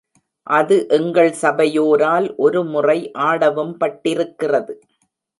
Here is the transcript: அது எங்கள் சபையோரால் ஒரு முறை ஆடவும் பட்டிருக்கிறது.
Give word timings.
அது 0.47 0.75
எங்கள் 0.89 1.29
சபையோரால் 1.41 2.27
ஒரு 2.37 2.61
முறை 2.63 2.97
ஆடவும் 3.25 3.73
பட்டிருக்கிறது. 3.77 4.73